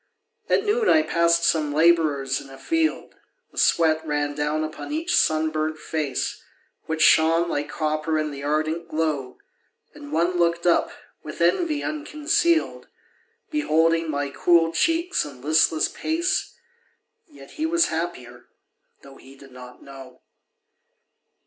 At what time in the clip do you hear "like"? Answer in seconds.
7.47-7.69